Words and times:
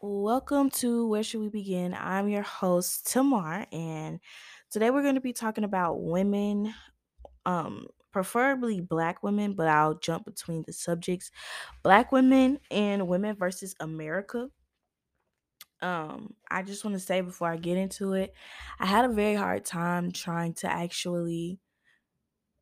Welcome 0.00 0.70
to 0.70 1.08
Where 1.08 1.22
Should 1.22 1.40
We 1.40 1.48
Begin? 1.48 1.94
I'm 1.94 2.28
your 2.28 2.42
host, 2.42 3.10
Tamar, 3.10 3.66
and 3.72 4.20
today 4.70 4.90
we're 4.90 5.02
going 5.02 5.14
to 5.14 5.20
be 5.20 5.32
talking 5.32 5.64
about 5.64 6.02
women, 6.02 6.74
um, 7.46 7.86
preferably 8.12 8.80
black 8.80 9.22
women, 9.22 9.54
but 9.54 9.68
I'll 9.68 9.94
jump 9.98 10.26
between 10.26 10.64
the 10.66 10.72
subjects 10.72 11.30
black 11.82 12.12
women 12.12 12.60
and 12.70 13.08
women 13.08 13.36
versus 13.36 13.74
America. 13.80 14.50
Um, 15.82 16.34
I 16.50 16.62
just 16.62 16.84
want 16.84 16.94
to 16.94 17.00
say 17.00 17.20
before 17.20 17.50
I 17.50 17.56
get 17.56 17.76
into 17.76 18.14
it, 18.14 18.32
I 18.78 18.86
had 18.86 19.04
a 19.04 19.12
very 19.12 19.34
hard 19.34 19.64
time 19.64 20.10
trying 20.10 20.54
to 20.54 20.70
actually 20.72 21.60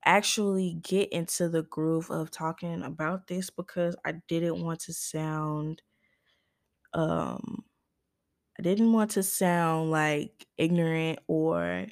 actually 0.04 0.74
get 0.82 1.10
into 1.12 1.48
the 1.48 1.62
groove 1.62 2.10
of 2.10 2.30
talking 2.30 2.82
about 2.82 3.26
this 3.26 3.50
because 3.50 3.96
I 4.04 4.14
didn't 4.28 4.62
want 4.62 4.80
to 4.80 4.92
sound 4.92 5.82
um 6.94 7.64
I 8.58 8.62
didn't 8.62 8.92
want 8.92 9.12
to 9.12 9.22
sound 9.22 9.90
like 9.90 10.46
ignorant 10.56 11.20
or 11.26 11.86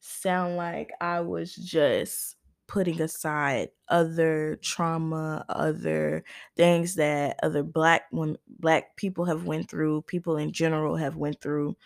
sound 0.00 0.56
like 0.56 0.92
I 1.00 1.20
was 1.20 1.54
just 1.54 2.36
putting 2.68 3.00
aside 3.02 3.70
other 3.88 4.56
trauma, 4.62 5.44
other 5.48 6.24
things 6.56 6.96
that 6.96 7.38
other 7.42 7.62
black 7.62 8.04
women, 8.12 8.38
black 8.48 8.96
people 8.96 9.26
have 9.26 9.44
went 9.46 9.70
through, 9.70 10.02
people 10.02 10.36
in 10.36 10.52
general 10.52 10.96
have 10.96 11.16
went 11.16 11.40
through. 11.40 11.76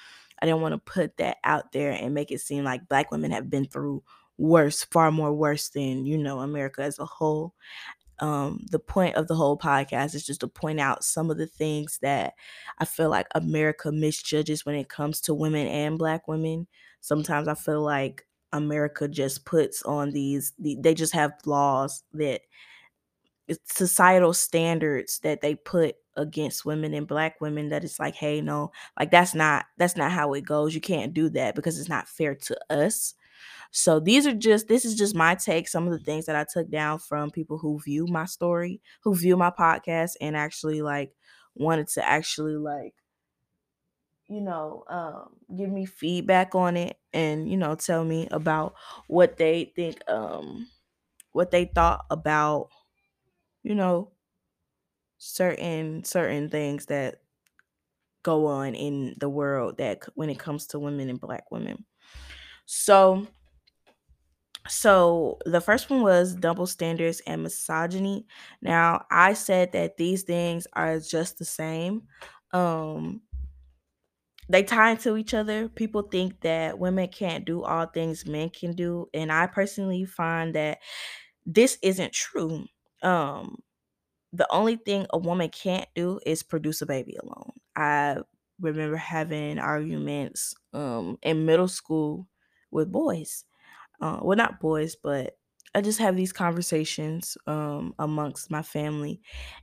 I 0.43 0.47
didn't 0.47 0.63
want 0.63 0.73
to 0.75 0.93
put 0.93 1.19
that 1.19 1.39
out 1.45 1.73
there 1.73 1.93
and 1.93 2.15
make 2.15 2.31
it 2.33 2.41
seem 2.41 2.65
like 2.65 2.89
black 2.89 3.11
women 3.11 3.31
have 3.33 3.51
been 3.51 3.67
through 3.67 4.03
worse, 4.39 4.85
far 4.85 5.13
more 5.13 5.35
worse 5.35 5.69
than, 5.71 6.07
you 6.07 6.19
know, 6.19 6.41
America 6.41 6.83
as 6.83 6.99
a 6.99 7.05
whole 7.07 7.55
um, 8.21 8.67
the 8.71 8.79
point 8.79 9.17
of 9.17 9.29
the 9.29 9.35
whole 9.35 9.59
podcast 9.59 10.15
is 10.15 10.27
just 10.27 10.41
to 10.41 10.49
point 10.49 10.81
out 10.81 11.05
some 11.05 11.31
of 11.31 11.39
the 11.39 11.47
things 11.47 11.99
that 12.03 12.35
I 12.79 12.85
feel 12.85 13.11
like 13.11 13.27
America 13.35 13.91
misjudges 13.93 14.67
when 14.67 14.75
it 14.75 14.89
comes 14.89 15.21
to 15.23 15.35
women 15.35 15.67
and 15.67 15.99
black 15.99 16.29
women. 16.29 16.67
Sometimes 17.01 17.49
I 17.49 17.55
feel 17.55 17.83
like 17.83 18.27
America 18.53 19.09
just 19.09 19.45
puts 19.47 19.83
on 19.83 20.11
these, 20.11 20.53
they 20.59 20.95
just 20.95 21.15
have 21.15 21.33
laws 21.47 22.03
that 22.13 22.43
societal 23.65 24.33
standards 24.33 25.19
that 25.21 25.41
they 25.41 25.55
put 25.55 25.97
against 26.17 26.65
women 26.65 26.95
and 26.95 27.07
black 27.09 27.41
women 27.41 27.69
that 27.71 27.85
it's 27.85 27.99
like 27.99 28.15
hey 28.15 28.41
no 28.41 28.71
like 28.99 29.11
that's 29.11 29.35
not 29.35 29.65
that's 29.79 29.97
not 29.97 30.11
how 30.11 30.35
it 30.35 30.43
goes 30.45 30.75
you 30.75 30.81
can't 30.81 31.15
do 31.15 31.29
that 31.29 31.55
because 31.55 31.79
it's 31.79 31.89
not 31.89 32.09
fair 32.09 32.35
to 32.35 32.57
us 32.73 33.15
so 33.71 34.01
these 34.01 34.27
are 34.27 34.35
just 34.35 34.69
this 34.69 34.85
is 34.85 34.95
just 34.97 35.15
my 35.15 35.35
take, 35.35 35.69
some 35.69 35.87
of 35.87 35.93
the 35.93 35.99
things 36.05 36.27
that 36.27 36.37
I 36.37 36.45
took 36.51 36.71
down 36.71 36.99
from 36.99 37.31
people 37.31 37.59
who 37.59 37.81
view 37.81 38.07
my 38.07 38.25
story, 38.27 38.81
who 39.03 39.15
view 39.15 39.37
my 39.37 39.51
podcast 39.51 40.13
and 40.21 40.37
actually 40.37 40.83
like 40.83 41.15
wanted 41.55 41.89
to 41.89 42.07
actually 42.09 42.57
like 42.57 42.95
you 44.29 44.41
know, 44.41 44.85
um 44.89 45.37
give 45.57 45.71
me 45.71 45.85
feedback 45.87 46.55
on 46.55 46.77
it 46.77 46.99
and 47.13 47.51
you 47.51 47.57
know 47.57 47.75
tell 47.75 48.05
me 48.05 48.29
about 48.31 48.75
what 49.09 49.37
they 49.37 49.73
think 49.75 50.09
um 50.09 50.69
what 51.33 51.51
they 51.51 51.67
thought 51.67 52.07
about 52.11 52.71
you 53.63 53.75
know 53.75 54.13
certain 55.19 56.03
certain 56.05 56.49
things 56.49 56.87
that 56.87 57.21
go 58.23 58.47
on 58.47 58.75
in 58.75 59.15
the 59.19 59.29
world 59.29 59.79
that 59.79 60.05
when 60.15 60.31
it 60.31 60.39
comes 60.39 60.67
to 60.69 60.79
women 60.79 61.09
and 61.09 61.21
black 61.21 61.51
women. 61.51 61.85
So 62.71 63.27
So 64.69 65.39
the 65.47 65.61
first 65.61 65.89
one 65.91 66.03
was 66.03 66.35
double 66.35 66.67
standards 66.67 67.21
and 67.27 67.43
misogyny. 67.43 68.27
Now, 68.61 69.07
I 69.11 69.33
said 69.33 69.73
that 69.73 69.97
these 69.97 70.23
things 70.23 70.67
are 70.75 71.01
just 71.01 71.39
the 71.39 71.45
same. 71.45 72.03
Um 72.53 73.23
they 74.49 74.63
tie 74.63 74.91
into 74.91 75.17
each 75.17 75.35
other. 75.35 75.69
People 75.69 76.03
think 76.03 76.41
that 76.41 76.79
women 76.79 77.09
can't 77.09 77.45
do 77.45 77.63
all 77.63 77.87
things 77.87 78.27
men 78.27 78.51
can 78.51 78.73
do, 78.75 79.09
and 79.15 79.31
I 79.31 79.47
personally 79.47 80.05
find 80.05 80.55
that 80.55 80.79
this 81.47 81.79
isn't 81.83 82.15
true. 82.15 82.67
Um 83.03 83.59
the 84.33 84.49
only 84.53 84.77
thing 84.77 85.07
a 85.13 85.19
woman 85.19 85.51
can't 85.51 85.89
do 85.97 86.21
is 86.27 86.45
produce 86.45 86.83
a 86.83 86.87
baby 86.87 87.17
alone. 87.23 87.53
I 87.77 88.19
remember 88.61 88.97
having 88.99 89.59
arguments 89.61 90.55
um 90.75 91.19
in 91.23 91.47
middle 91.47 91.69
school 91.69 92.29
with 92.71 92.93
boys 92.93 93.45
uh, 94.01 94.19
well, 94.23 94.37
not 94.37 94.61
boys, 94.61 94.97
but 94.97 95.39
I 95.75 95.81
just 95.81 95.99
have 96.01 96.17
these 96.17 96.33
conversations 96.33 97.39
um, 97.47 97.95
amongst 97.99 98.51
my 98.51 98.63
family, 98.63 99.21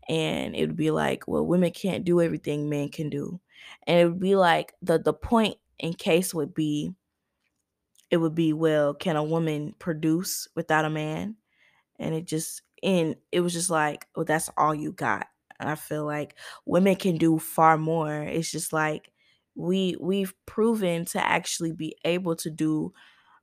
and 0.07 0.55
it 0.55 0.67
would 0.67 0.77
be 0.77 0.91
like, 0.91 1.27
well, 1.27 1.45
women 1.45 1.71
can't 1.71 2.05
do 2.05 2.21
everything 2.21 2.69
men 2.69 2.89
can 2.89 3.09
do, 3.09 3.41
and 3.85 3.99
it 3.99 4.05
would 4.05 4.19
be 4.19 4.35
like 4.35 4.73
the 4.81 4.99
the 4.99 5.13
point 5.13 5.57
in 5.79 5.93
case 5.93 6.33
would 6.33 6.53
be, 6.53 6.93
it 8.09 8.17
would 8.17 8.35
be, 8.35 8.53
well, 8.53 8.93
can 8.93 9.15
a 9.15 9.23
woman 9.23 9.73
produce 9.79 10.47
without 10.55 10.85
a 10.85 10.89
man? 10.89 11.35
And 11.99 12.15
it 12.15 12.27
just 12.27 12.63
and 12.83 13.15
it 13.31 13.41
was 13.41 13.53
just 13.53 13.69
like, 13.69 14.07
well, 14.15 14.25
that's 14.25 14.49
all 14.57 14.75
you 14.75 14.93
got. 14.93 15.27
I 15.59 15.75
feel 15.75 16.05
like 16.05 16.35
women 16.65 16.95
can 16.97 17.17
do 17.17 17.39
far 17.39 17.77
more. 17.77 18.23
It's 18.23 18.51
just 18.51 18.73
like 18.73 19.11
we 19.57 19.97
we've 19.99 20.33
proven 20.45 21.05
to 21.05 21.25
actually 21.25 21.73
be 21.73 21.97
able 22.05 22.35
to 22.37 22.49
do 22.51 22.93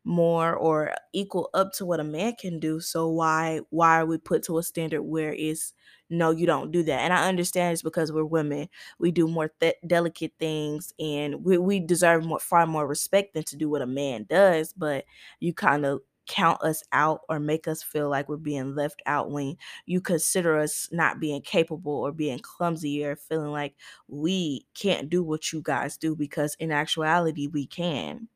more 0.07 0.55
or 0.55 0.95
equal 1.15 1.49
up 1.55 1.73
to 1.73 1.87
what 1.87 2.01
a 2.01 2.05
man 2.05 2.35
can 2.39 2.61
do. 2.61 2.79
So 2.81 3.09
why 3.09 3.61
why 3.71 4.01
are 4.01 4.07
we 4.07 4.19
put 4.19 4.43
to 4.45 4.59
a 4.59 4.63
standard 4.63 5.03
where 5.03 5.33
it's 5.35 5.73
no, 6.11 6.31
you 6.31 6.47
don't 6.47 6.71
do 6.71 6.83
that? 6.85 7.01
And 7.01 7.13
I 7.13 7.29
understand 7.29 7.73
it's 7.73 7.83
because 7.83 8.13
we're 8.13 8.25
women. 8.25 8.69
We 8.99 9.11
do 9.11 9.27
more 9.27 9.51
th- 9.61 9.77
delicate 9.87 10.33
things, 10.39 10.93
and 10.99 11.45
we 11.45 11.59
we 11.59 11.81
deserve 11.81 12.25
more 12.27 12.39
far 12.41 12.67
more 12.67 12.87
respect 12.87 13.35
than 13.35 13.45
to 13.45 13.57
do 13.57 13.71
what 13.71 13.83
a 13.83 13.87
man 13.87 14.27
does. 14.29 14.73
But 14.75 15.07
you 15.41 15.55
kind 15.55 15.87
of 15.87 16.01
count 16.27 16.63
us 16.63 16.83
out 16.93 17.21
or 17.29 17.39
make 17.39 17.69
us 17.69 17.83
feel 17.83 18.09
like 18.09 18.29
we're 18.29 18.37
being 18.37 18.75
left 18.75 19.03
out 19.07 19.31
when 19.31 19.57
you 19.87 20.01
consider 20.01 20.59
us 20.59 20.89
not 20.93 21.21
being 21.21 21.43
capable 21.43 21.93
or 21.93 22.13
being 22.13 22.39
clumsy 22.39 23.05
or 23.05 23.17
feeling 23.17 23.53
like 23.53 23.75
we 24.09 24.67
can't 24.75 25.11
do 25.11 25.23
what 25.23 25.53
you 25.53 25.61
guys 25.63 25.97
do 25.97 26.17
because 26.17 26.57
in 26.61 26.71
actuality 26.73 27.49
we 27.49 27.67
can 27.67 28.29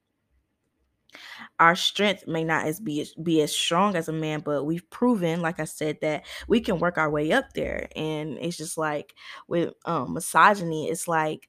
our 1.59 1.75
strength 1.75 2.27
may 2.27 2.45
not 2.45 2.67
as 2.67 2.81
be 2.81 3.07
be 3.23 3.41
as 3.43 3.55
strong 3.55 3.97
as 3.97 4.09
a 4.09 4.13
man, 4.13 4.41
but 4.41 4.65
we've 4.65 4.89
proven, 4.91 5.41
like 5.41 5.61
I 5.61 5.65
said, 5.65 5.99
that 6.03 6.27
we 6.47 6.61
can 6.61 6.79
work 6.79 6.99
our 6.99 7.11
way 7.11 7.33
up 7.33 7.53
there. 7.55 7.89
And 7.97 8.39
it's 8.39 8.57
just 8.57 8.79
like 8.79 9.15
with 9.49 9.73
um, 9.85 10.15
misogyny, 10.15 10.89
it's 10.89 11.09
like 11.09 11.49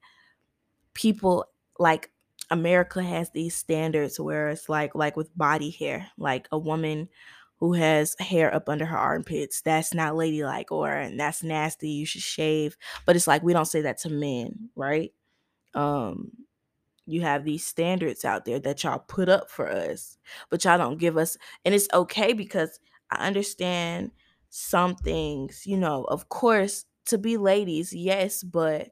people 0.94 1.46
like 1.78 2.12
America 2.52 3.04
has 3.04 3.32
these 3.32 3.56
standards 3.56 4.20
where 4.20 4.50
it's 4.50 4.70
like 4.70 4.96
like 4.96 5.16
with 5.18 5.36
body 5.38 5.70
hair, 5.72 6.10
like 6.18 6.48
a 6.52 6.58
woman 6.58 7.10
who 7.58 7.74
has 7.74 8.16
hair 8.20 8.54
up 8.54 8.70
under 8.70 8.86
her 8.86 8.98
armpits, 8.98 9.62
that's 9.62 9.94
not 9.94 10.16
ladylike 10.16 10.72
or 10.72 11.10
that's 11.18 11.44
nasty. 11.44 11.90
You 11.90 12.06
should 12.06 12.22
shave. 12.22 12.78
But 13.06 13.16
it's 13.16 13.28
like 13.28 13.44
we 13.44 13.54
don't 13.54 13.66
say 13.66 13.82
that 13.82 13.98
to 14.00 14.10
men, 14.10 14.70
right? 14.76 15.14
Um, 15.76 16.32
you 17.06 17.22
have 17.22 17.44
these 17.44 17.66
standards 17.66 18.24
out 18.24 18.46
there 18.46 18.60
that 18.60 18.84
y'all 18.84 19.00
put 19.00 19.30
up 19.30 19.50
for 19.50 19.70
us, 19.70 20.18
but 20.50 20.64
y'all 20.64 20.78
don't 20.78 21.00
give 21.00 21.18
us 21.18 21.38
and 21.66 21.74
it's 21.74 21.88
okay 21.94 22.34
because 22.34 22.80
I 23.12 23.28
understand 23.28 24.12
some 24.50 24.96
things, 24.96 25.66
you 25.66 25.78
know, 25.78 26.04
of 26.06 26.30
course, 26.30 26.86
to 27.06 27.18
be 27.18 27.38
ladies, 27.38 27.94
yes, 27.94 28.44
but 28.44 28.90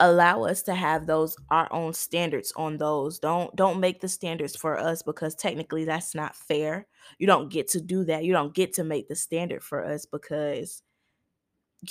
allow 0.00 0.44
us 0.44 0.62
to 0.62 0.74
have 0.74 1.06
those 1.06 1.36
our 1.50 1.72
own 1.72 1.92
standards 1.92 2.52
on 2.56 2.78
those. 2.78 3.18
Don't 3.18 3.54
don't 3.56 3.80
make 3.80 4.00
the 4.00 4.08
standards 4.08 4.56
for 4.56 4.78
us 4.78 5.02
because 5.02 5.34
technically 5.34 5.84
that's 5.84 6.14
not 6.14 6.36
fair. 6.36 6.86
You 7.18 7.26
don't 7.26 7.50
get 7.50 7.68
to 7.70 7.80
do 7.80 8.04
that. 8.04 8.24
You 8.24 8.32
don't 8.32 8.54
get 8.54 8.72
to 8.74 8.84
make 8.84 9.08
the 9.08 9.16
standard 9.16 9.62
for 9.62 9.84
us 9.84 10.06
because 10.06 10.82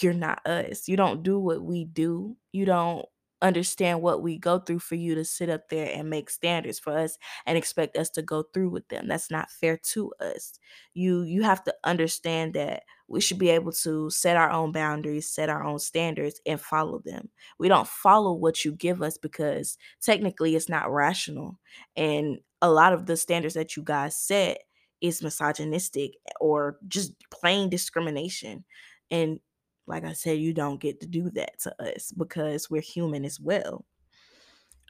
you're 0.02 0.14
not 0.14 0.46
us. 0.48 0.88
You 0.88 0.98
don't 0.98 1.24
do 1.24 1.40
what 1.40 1.62
we 1.62 1.86
do. 1.86 2.36
You 2.52 2.66
don't 2.66 3.06
understand 3.42 4.02
what 4.02 4.22
we 4.24 4.38
go 4.38 4.58
through 4.58 4.80
for 4.80 4.96
you 4.96 5.16
to 5.16 5.26
sit 5.26 5.50
up 5.50 5.68
there 5.70 5.92
and 5.94 6.10
make 6.10 6.30
standards 6.30 6.80
for 6.80 6.98
us 6.98 7.18
and 7.46 7.58
expect 7.58 7.98
us 7.98 8.10
to 8.10 8.22
go 8.22 8.44
through 8.54 8.70
with 8.70 8.88
them. 8.88 9.08
That's 9.08 9.30
not 9.30 9.52
fair 9.52 9.78
to 9.92 10.14
us. 10.20 10.54
You 10.94 11.24
you 11.24 11.44
have 11.44 11.64
to 11.66 11.76
understand 11.84 12.54
that 12.54 12.84
we 13.14 13.22
should 13.22 13.38
be 13.38 13.50
able 13.50 13.72
to 13.72 14.10
set 14.10 14.36
our 14.36 14.50
own 14.50 14.72
boundaries, 14.72 15.30
set 15.30 15.48
our 15.48 15.64
own 15.64 15.78
standards 15.78 16.42
and 16.46 16.60
follow 16.60 17.00
them. 17.06 17.30
We 17.60 17.68
don't 17.68 17.88
follow 17.88 18.34
what 18.34 18.66
you 18.66 18.72
give 18.72 19.04
us 19.04 19.18
because 19.18 19.78
technically 20.02 20.56
it's 20.56 20.68
not 20.68 20.92
rational. 20.92 21.60
And 21.96 22.40
a 22.62 22.72
lot 22.72 22.92
of 22.92 23.06
the 23.06 23.16
standards 23.16 23.54
that 23.54 23.78
you 23.78 23.84
guys 23.84 24.18
set 24.18 24.64
is 25.00 25.22
misogynistic 25.22 26.14
or 26.40 26.78
just 26.88 27.14
plain 27.30 27.70
discrimination. 27.70 28.64
And 29.12 29.40
like 29.86 30.06
I 30.06 30.14
said, 30.14 30.40
you 30.40 30.52
don't 30.52 30.82
get 30.82 31.00
to 31.02 31.08
do 31.08 31.30
that 31.32 31.60
to 31.60 31.84
us 31.84 32.12
because 32.12 32.70
we're 32.70 32.82
human 32.82 33.26
as 33.26 33.40
well. 33.40 33.86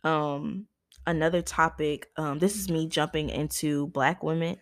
Um, 0.06 0.68
another 1.06 1.42
topic, 1.42 2.08
um, 2.16 2.40
this 2.40 2.56
is 2.56 2.70
me 2.70 2.88
jumping 2.88 3.30
into 3.30 3.88
black 3.88 4.24
women. 4.24 4.58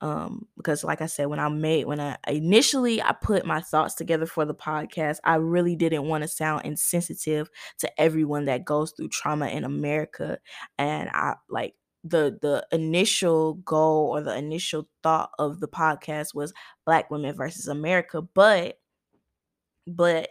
Um 0.00 0.46
because 0.56 0.84
like 0.84 1.00
i 1.00 1.06
said 1.06 1.26
when 1.26 1.40
i 1.40 1.48
made 1.48 1.86
when 1.86 1.98
i 1.98 2.16
initially 2.28 3.02
i 3.02 3.12
put 3.12 3.44
my 3.44 3.60
thoughts 3.60 3.94
together 3.94 4.26
for 4.26 4.44
the 4.44 4.54
podcast 4.54 5.18
i 5.24 5.34
really 5.34 5.74
didn't 5.74 6.06
want 6.06 6.22
to 6.22 6.28
sound 6.28 6.64
insensitive 6.64 7.48
to 7.78 8.00
everyone 8.00 8.44
that 8.44 8.64
goes 8.64 8.92
through 8.92 9.08
trauma 9.08 9.48
in 9.48 9.64
america 9.64 10.38
and 10.78 11.08
i 11.10 11.34
like 11.48 11.74
the 12.04 12.38
the 12.42 12.64
initial 12.70 13.54
goal 13.54 14.10
or 14.10 14.22
the 14.22 14.36
initial 14.36 14.88
thought 15.02 15.30
of 15.38 15.58
the 15.58 15.68
podcast 15.68 16.34
was 16.34 16.52
black 16.86 17.10
women 17.10 17.34
versus 17.34 17.66
america 17.66 18.22
but 18.22 18.78
but 19.86 20.28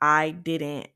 i 0.00 0.30
didn't 0.30 0.88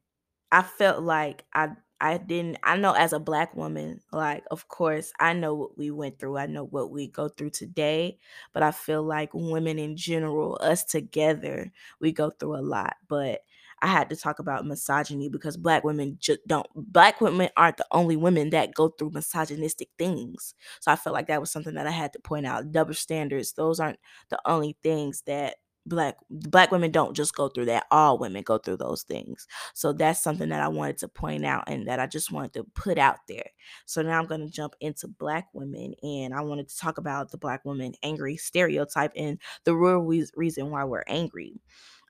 i 0.50 0.62
felt 0.62 1.02
like 1.02 1.44
i 1.54 1.68
I 2.02 2.18
didn't 2.18 2.58
I 2.64 2.76
know 2.76 2.92
as 2.94 3.12
a 3.14 3.20
black 3.20 3.54
woman, 3.56 4.00
like 4.12 4.44
of 4.50 4.68
course 4.68 5.12
I 5.20 5.32
know 5.34 5.54
what 5.54 5.78
we 5.78 5.90
went 5.92 6.18
through. 6.18 6.36
I 6.38 6.46
know 6.46 6.64
what 6.64 6.90
we 6.90 7.08
go 7.08 7.28
through 7.28 7.50
today, 7.50 8.18
but 8.52 8.62
I 8.64 8.72
feel 8.72 9.04
like 9.04 9.30
women 9.34 9.78
in 9.78 9.96
general, 9.96 10.58
us 10.60 10.84
together, 10.84 11.72
we 12.00 12.12
go 12.12 12.30
through 12.30 12.56
a 12.56 12.62
lot. 12.62 12.96
But 13.08 13.42
I 13.80 13.86
had 13.88 14.10
to 14.10 14.16
talk 14.16 14.38
about 14.40 14.66
misogyny 14.66 15.28
because 15.28 15.56
black 15.56 15.84
women 15.84 16.16
just 16.20 16.40
don't 16.46 16.66
black 16.74 17.20
women 17.20 17.50
aren't 17.56 17.78
the 17.78 17.86
only 17.92 18.16
women 18.16 18.50
that 18.50 18.74
go 18.74 18.88
through 18.88 19.10
misogynistic 19.10 19.88
things. 19.98 20.54
So 20.80 20.90
I 20.92 20.96
felt 20.96 21.14
like 21.14 21.28
that 21.28 21.40
was 21.40 21.50
something 21.52 21.74
that 21.74 21.86
I 21.86 21.90
had 21.92 22.12
to 22.14 22.20
point 22.20 22.46
out. 22.46 22.72
Double 22.72 22.94
standards, 22.94 23.52
those 23.52 23.80
aren't 23.80 23.98
the 24.28 24.40
only 24.46 24.76
things 24.82 25.22
that 25.26 25.56
black 25.86 26.16
black 26.30 26.70
women 26.70 26.90
don't 26.90 27.16
just 27.16 27.34
go 27.34 27.48
through 27.48 27.64
that 27.64 27.86
all 27.90 28.18
women 28.18 28.42
go 28.42 28.58
through 28.58 28.76
those 28.76 29.02
things. 29.02 29.46
So 29.74 29.92
that's 29.92 30.22
something 30.22 30.48
that 30.50 30.62
i 30.62 30.68
wanted 30.68 30.98
to 30.98 31.08
point 31.08 31.44
out 31.44 31.64
and 31.66 31.86
that 31.88 32.00
i 32.00 32.06
just 32.06 32.30
wanted 32.32 32.52
to 32.54 32.64
put 32.74 32.98
out 32.98 33.18
there. 33.28 33.46
So 33.86 34.02
now 34.02 34.18
i'm 34.18 34.26
going 34.26 34.46
to 34.46 34.52
jump 34.52 34.74
into 34.80 35.08
black 35.08 35.48
women 35.52 35.94
and 36.02 36.34
i 36.34 36.40
wanted 36.40 36.68
to 36.68 36.78
talk 36.78 36.98
about 36.98 37.30
the 37.30 37.38
black 37.38 37.64
woman 37.64 37.94
angry 38.02 38.36
stereotype 38.36 39.12
and 39.16 39.38
the 39.64 39.74
real 39.74 39.98
reason 40.36 40.70
why 40.70 40.84
we're 40.84 41.04
angry. 41.06 41.60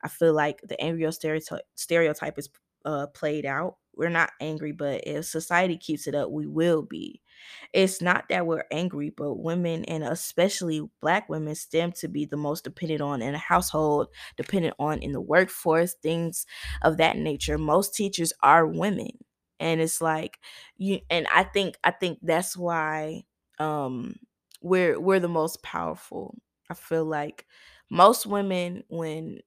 I 0.05 0.09
feel 0.09 0.35
like 0.35 0.61
the 0.63 0.81
angry 0.81 1.11
stereotype 1.13 1.63
stereotype 1.75 2.39
is 2.39 2.49
uh, 2.85 3.07
played 3.09 3.47
out 3.47 3.77
we're 3.97 4.09
not 4.09 4.31
angry 4.41 4.73
but 4.73 5.03
if 5.06 5.25
society 5.25 5.77
keeps 5.77 6.06
it 6.06 6.15
up 6.15 6.31
we 6.31 6.47
will 6.47 6.83
be 6.83 7.21
it's 7.73 8.00
not 8.00 8.25
that 8.29 8.47
we're 8.47 8.65
angry, 8.71 9.11
but 9.11 9.35
women 9.35 9.85
and 9.87 10.05
especially 10.05 10.83
black 11.00 11.29
women 11.29 11.55
stem 11.55 11.93
to 11.93 12.09
be 12.09 12.25
the 12.25 12.37
most 12.37 12.65
dependent 12.65 13.00
on 13.00 13.23
in 13.23 13.35
a 13.35 13.39
household, 13.39 14.09
dependent 14.37 14.75
on 14.79 14.99
in 15.00 15.12
the 15.12 15.21
workforce, 15.21 15.94
things 16.03 16.47
of 16.83 16.97
that 16.99 17.17
nature. 17.17 17.59
Most 17.59 17.94
teachers 17.94 18.33
are 18.43 18.67
women. 18.67 19.11
And 19.61 19.81
it's 19.81 20.00
like 20.00 20.39
you 20.77 21.00
and 21.09 21.27
I 21.33 21.44
think 21.44 21.77
I 21.85 21.93
think 21.93 22.19
that's 22.23 22.56
why 22.56 23.23
um 23.61 24.17
we're 24.61 24.99
we're 24.99 25.21
the 25.21 25.29
most 25.29 25.62
powerful. 25.62 26.37
I 26.69 26.75
feel 26.75 27.05
like 27.05 27.47
most 27.91 28.27
women 28.27 28.83
when 28.89 29.39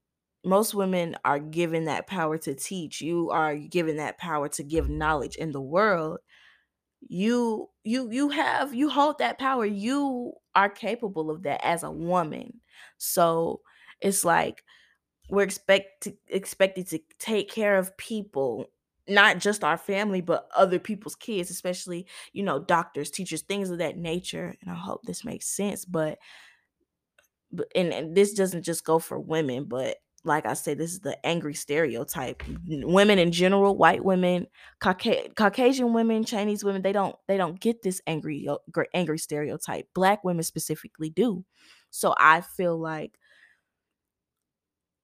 most 0.45 0.73
women 0.73 1.17
are 1.25 1.39
given 1.39 1.85
that 1.85 2.07
power 2.07 2.37
to 2.39 2.55
teach 2.55 3.01
you 3.01 3.29
are 3.31 3.55
given 3.57 3.97
that 3.97 4.17
power 4.17 4.49
to 4.49 4.63
give 4.63 4.89
knowledge 4.89 5.35
in 5.35 5.51
the 5.51 5.61
world. 5.61 6.19
You 7.07 7.69
you 7.83 8.09
you 8.11 8.29
have 8.29 8.73
you 8.73 8.89
hold 8.89 9.19
that 9.19 9.37
power 9.39 9.65
you 9.65 10.33
are 10.55 10.69
capable 10.69 11.29
of 11.29 11.43
that 11.43 11.61
as 11.63 11.83
a 11.83 11.91
woman. 11.91 12.61
So 12.97 13.61
it's 14.01 14.25
like 14.25 14.63
we're 15.29 15.43
expect 15.43 16.03
to, 16.03 16.17
expected 16.27 16.87
to 16.87 16.99
take 17.19 17.49
care 17.49 17.77
of 17.77 17.95
people 17.97 18.67
not 19.07 19.39
just 19.39 19.63
our 19.63 19.77
family 19.77 20.21
but 20.21 20.49
other 20.55 20.79
people's 20.79 21.15
kids 21.15 21.49
especially 21.51 22.07
you 22.33 22.43
know 22.43 22.59
doctors 22.59 23.11
teachers 23.11 23.41
things 23.43 23.69
of 23.69 23.77
that 23.79 23.97
nature 23.97 24.55
and 24.61 24.71
i 24.71 24.75
hope 24.75 25.01
this 25.03 25.25
makes 25.25 25.47
sense 25.47 25.85
but 25.85 26.19
and, 27.75 27.93
and 27.93 28.15
this 28.15 28.33
doesn't 28.33 28.63
just 28.63 28.83
go 28.83 28.99
for 28.99 29.19
women 29.19 29.65
but 29.65 29.97
like 30.25 30.45
I 30.45 30.53
said, 30.53 30.77
this 30.77 30.91
is 30.91 31.01
the 31.01 31.23
angry 31.25 31.53
stereotype. 31.53 32.43
Women 32.67 33.19
in 33.19 33.31
general, 33.31 33.77
white 33.77 34.03
women, 34.03 34.47
Cauca- 34.81 35.35
Caucasian 35.35 35.93
women, 35.93 36.25
Chinese 36.25 36.63
women, 36.63 36.81
they 36.81 36.91
don't 36.91 37.15
they 37.27 37.37
don't 37.37 37.59
get 37.59 37.81
this 37.81 38.01
angry 38.07 38.47
angry 38.93 39.19
stereotype. 39.19 39.87
Black 39.93 40.23
women 40.23 40.43
specifically 40.43 41.09
do. 41.09 41.45
So 41.91 42.13
I 42.17 42.41
feel 42.41 42.77
like 42.77 43.17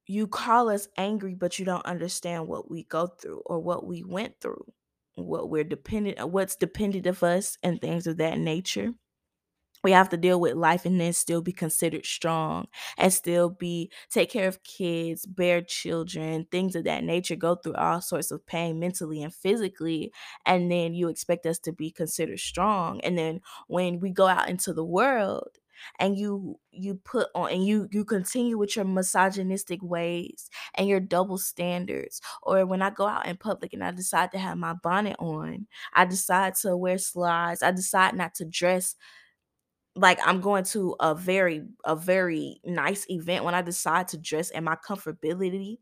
you 0.07 0.27
call 0.27 0.69
us 0.69 0.87
angry, 0.97 1.35
but 1.35 1.57
you 1.59 1.65
don't 1.65 1.85
understand 1.85 2.47
what 2.47 2.69
we 2.69 2.83
go 2.83 3.07
through 3.07 3.41
or 3.45 3.59
what 3.59 3.85
we 3.85 4.03
went 4.03 4.39
through, 4.41 4.65
what 5.15 5.49
we're 5.49 5.63
dependent, 5.63 6.29
what's 6.29 6.55
dependent 6.55 7.05
of 7.05 7.23
us, 7.23 7.57
and 7.63 7.79
things 7.79 8.07
of 8.07 8.17
that 8.17 8.37
nature 8.37 8.93
we 9.83 9.91
have 9.91 10.09
to 10.09 10.17
deal 10.17 10.39
with 10.39 10.53
life 10.55 10.85
and 10.85 10.99
then 10.99 11.13
still 11.13 11.41
be 11.41 11.51
considered 11.51 12.05
strong 12.05 12.67
and 12.97 13.11
still 13.13 13.49
be 13.49 13.91
take 14.09 14.29
care 14.29 14.47
of 14.47 14.63
kids 14.63 15.25
bear 15.25 15.61
children 15.61 16.45
things 16.51 16.75
of 16.75 16.83
that 16.83 17.03
nature 17.03 17.35
go 17.35 17.55
through 17.55 17.73
all 17.75 18.01
sorts 18.01 18.31
of 18.31 18.45
pain 18.45 18.79
mentally 18.79 19.21
and 19.23 19.33
physically 19.33 20.11
and 20.45 20.71
then 20.71 20.93
you 20.93 21.07
expect 21.07 21.45
us 21.45 21.59
to 21.59 21.71
be 21.71 21.91
considered 21.91 22.39
strong. 22.39 22.99
And 23.01 23.17
then 23.17 23.41
when 23.67 23.99
we 23.99 24.09
go 24.11 24.27
out 24.27 24.49
into 24.49 24.73
the 24.73 24.83
world 24.85 25.57
and 25.99 26.17
you 26.17 26.59
you 26.71 26.95
put 26.95 27.27
on 27.33 27.49
and 27.51 27.65
you 27.65 27.87
you 27.91 28.05
continue 28.05 28.57
with 28.57 28.75
your 28.75 28.85
misogynistic 28.85 29.81
ways 29.81 30.47
and 30.75 30.87
your 30.87 30.99
double 30.99 31.39
standards 31.39 32.21
or 32.43 32.65
when 32.67 32.83
i 32.83 32.91
go 32.91 33.07
out 33.07 33.25
in 33.25 33.35
public 33.35 33.73
and 33.73 33.83
i 33.83 33.89
decide 33.89 34.31
to 34.31 34.37
have 34.37 34.57
my 34.59 34.73
bonnet 34.73 35.15
on 35.17 35.65
i 35.93 36.05
decide 36.05 36.53
to 36.53 36.77
wear 36.77 36.99
slides 36.99 37.63
i 37.63 37.71
decide 37.71 38.13
not 38.15 38.35
to 38.35 38.45
dress 38.45 38.95
like 39.95 40.19
I'm 40.25 40.41
going 40.41 40.63
to 40.65 40.95
a 40.99 41.13
very 41.15 41.63
a 41.85 41.95
very 41.95 42.61
nice 42.65 43.05
event 43.09 43.43
when 43.45 43.55
I 43.55 43.61
decide 43.61 44.07
to 44.09 44.17
dress 44.17 44.49
in 44.49 44.63
my 44.63 44.75
comfortability 44.75 45.79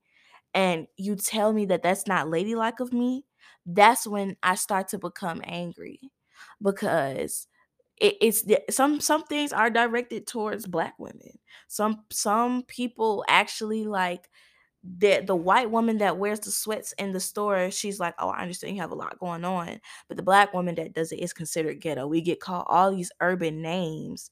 and 0.54 0.88
you 0.98 1.16
tell 1.16 1.54
me 1.54 1.66
that 1.68 1.84
that's 1.84 2.08
not 2.08 2.30
ladylike 2.30 2.80
of 2.80 2.94
me, 2.94 3.26
that's 3.66 4.08
when 4.08 4.38
I 4.44 4.56
start 4.56 4.90
to 4.90 5.00
become 5.00 5.42
angry 5.46 6.00
because 6.62 7.48
it, 8.00 8.16
it's 8.22 8.44
some 8.76 9.00
some 9.02 9.24
things 9.24 9.54
are 9.54 9.70
directed 9.70 10.28
towards 10.28 10.66
black 10.68 10.96
women. 11.00 11.40
Some 11.68 12.06
some 12.12 12.64
people 12.64 13.26
actually 13.28 13.86
like 13.86 14.30
the 14.84 15.22
the 15.26 15.36
white 15.36 15.72
woman 15.72 15.98
that 16.00 16.18
wears 16.18 16.40
the 16.40 16.52
sweats 16.52 16.94
in 16.94 17.12
the 17.12 17.20
store, 17.20 17.70
she's 17.72 18.00
like, 18.00 18.16
"Oh, 18.20 18.30
I 18.30 18.42
understand 18.42 18.76
you 18.76 18.82
have 18.82 18.92
a 18.92 18.96
lot 18.96 19.20
going 19.20 19.44
on." 19.46 19.80
But 20.08 20.18
the 20.18 20.24
black 20.24 20.54
woman 20.54 20.76
that 20.76 20.94
does 20.94 21.12
it 21.12 21.20
is 21.20 21.34
considered 21.34 21.82
ghetto. 21.82 22.08
We 22.08 22.22
get 22.22 22.40
called 22.40 22.66
all 22.68 22.92
these 22.92 23.12
urban 23.22 23.62
names 23.62 24.32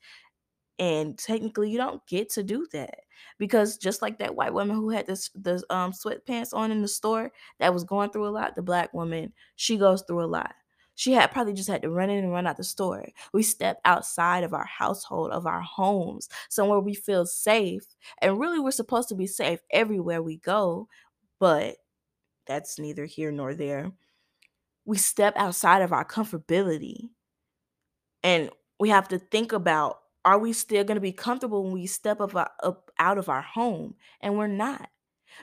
and 0.79 1.17
technically 1.17 1.71
you 1.71 1.77
don't 1.77 2.05
get 2.07 2.29
to 2.29 2.43
do 2.43 2.67
that 2.71 2.99
because 3.39 3.77
just 3.77 4.01
like 4.01 4.19
that 4.19 4.35
white 4.35 4.53
woman 4.53 4.75
who 4.75 4.89
had 4.89 5.07
this 5.07 5.29
the 5.35 5.63
um 5.69 5.91
sweatpants 5.91 6.53
on 6.53 6.71
in 6.71 6.81
the 6.81 6.87
store 6.87 7.31
that 7.59 7.73
was 7.73 7.83
going 7.83 8.09
through 8.11 8.27
a 8.27 8.29
lot 8.29 8.55
the 8.55 8.61
black 8.61 8.93
woman 8.93 9.33
she 9.55 9.77
goes 9.77 10.03
through 10.03 10.23
a 10.23 10.27
lot 10.27 10.53
she 10.97 11.13
had 11.13 11.31
probably 11.31 11.53
just 11.53 11.69
had 11.69 11.81
to 11.81 11.89
run 11.89 12.09
in 12.09 12.23
and 12.23 12.33
run 12.33 12.45
out 12.45 12.57
the 12.57 12.63
store 12.63 13.07
we 13.33 13.43
step 13.43 13.79
outside 13.85 14.43
of 14.43 14.53
our 14.53 14.65
household 14.65 15.31
of 15.31 15.45
our 15.45 15.61
homes 15.61 16.27
somewhere 16.49 16.79
we 16.79 16.93
feel 16.93 17.25
safe 17.25 17.83
and 18.21 18.39
really 18.39 18.59
we're 18.59 18.71
supposed 18.71 19.07
to 19.09 19.15
be 19.15 19.27
safe 19.27 19.59
everywhere 19.71 20.21
we 20.21 20.37
go 20.37 20.87
but 21.39 21.77
that's 22.47 22.79
neither 22.79 23.05
here 23.05 23.31
nor 23.31 23.55
there 23.55 23.91
we 24.85 24.97
step 24.97 25.33
outside 25.37 25.81
of 25.81 25.93
our 25.93 26.05
comfortability 26.05 27.09
and 28.23 28.49
we 28.79 28.89
have 28.89 29.07
to 29.09 29.19
think 29.19 29.53
about 29.53 29.99
are 30.25 30.37
we 30.39 30.51
still 30.51 30.83
going 30.83 30.95
to 30.95 31.01
be 31.01 31.13
comfortable 31.13 31.63
when 31.63 31.71
we 31.73 31.87
step 31.87 32.19
up, 32.19 32.35
uh, 32.35 32.47
up 32.61 32.91
out 32.99 33.17
of 33.17 33.29
our 33.29 33.41
home? 33.41 33.95
And 34.19 34.37
we're 34.37 34.47
not. 34.47 34.89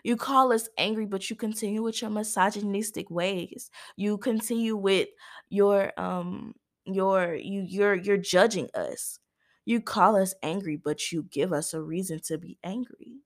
You 0.02 0.16
call 0.16 0.52
us 0.52 0.68
angry, 0.78 1.06
but 1.06 1.28
you 1.30 1.36
continue 1.36 1.82
with 1.82 2.00
your 2.00 2.10
misogynistic 2.10 3.10
ways. 3.10 3.70
You 3.96 4.18
continue 4.18 4.76
with 4.76 5.08
your 5.48 5.92
um 6.00 6.54
your 6.86 7.34
you 7.34 7.62
you're 7.66 7.94
you're 7.94 8.16
judging 8.18 8.68
us. 8.74 9.18
You 9.64 9.80
call 9.80 10.16
us 10.16 10.34
angry, 10.42 10.76
but 10.76 11.10
you 11.12 11.22
give 11.24 11.52
us 11.52 11.72
a 11.74 11.82
reason 11.82 12.20
to 12.26 12.38
be 12.38 12.58
angry. 12.62 13.20